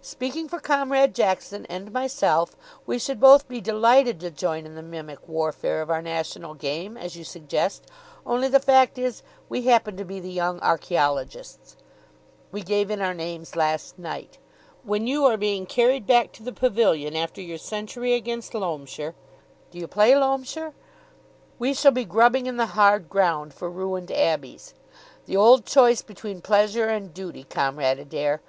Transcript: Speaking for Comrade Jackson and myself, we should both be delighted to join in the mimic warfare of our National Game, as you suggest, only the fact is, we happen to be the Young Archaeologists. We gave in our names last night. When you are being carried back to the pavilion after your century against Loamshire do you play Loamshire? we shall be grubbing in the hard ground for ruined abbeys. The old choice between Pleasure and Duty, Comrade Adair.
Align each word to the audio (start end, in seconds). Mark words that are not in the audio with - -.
Speaking 0.00 0.48
for 0.48 0.60
Comrade 0.60 1.12
Jackson 1.12 1.66
and 1.66 1.90
myself, 1.92 2.54
we 2.86 3.00
should 3.00 3.18
both 3.18 3.48
be 3.48 3.60
delighted 3.60 4.20
to 4.20 4.30
join 4.30 4.64
in 4.64 4.76
the 4.76 4.80
mimic 4.80 5.26
warfare 5.26 5.82
of 5.82 5.90
our 5.90 6.00
National 6.00 6.54
Game, 6.54 6.96
as 6.96 7.16
you 7.16 7.24
suggest, 7.24 7.86
only 8.24 8.46
the 8.46 8.60
fact 8.60 8.96
is, 8.96 9.24
we 9.48 9.62
happen 9.62 9.96
to 9.96 10.04
be 10.04 10.20
the 10.20 10.30
Young 10.30 10.60
Archaeologists. 10.60 11.74
We 12.52 12.62
gave 12.62 12.92
in 12.92 13.00
our 13.02 13.12
names 13.12 13.56
last 13.56 13.98
night. 13.98 14.38
When 14.84 15.08
you 15.08 15.24
are 15.24 15.36
being 15.36 15.66
carried 15.66 16.06
back 16.06 16.30
to 16.34 16.44
the 16.44 16.52
pavilion 16.52 17.16
after 17.16 17.40
your 17.42 17.58
century 17.58 18.14
against 18.14 18.54
Loamshire 18.54 19.16
do 19.72 19.78
you 19.80 19.88
play 19.88 20.14
Loamshire? 20.14 20.74
we 21.58 21.74
shall 21.74 21.90
be 21.90 22.04
grubbing 22.04 22.46
in 22.46 22.56
the 22.56 22.66
hard 22.78 23.08
ground 23.08 23.52
for 23.52 23.68
ruined 23.68 24.12
abbeys. 24.12 24.74
The 25.26 25.34
old 25.36 25.66
choice 25.66 26.02
between 26.02 26.40
Pleasure 26.40 26.86
and 26.86 27.12
Duty, 27.12 27.42
Comrade 27.42 27.98
Adair. 27.98 28.40